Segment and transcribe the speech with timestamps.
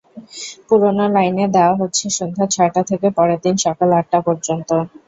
[0.67, 4.69] পুরোনো লাইনে দেওয়া হচ্ছে সন্ধ্যা ছয়টা থেকে পরের দিন সকাল আটটা পর্যন্ত।